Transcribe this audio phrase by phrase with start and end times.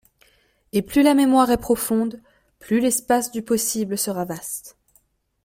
[0.73, 2.19] Et plus la mémoire est profonde,
[2.57, 4.75] plus l’espace du possible sera vaste.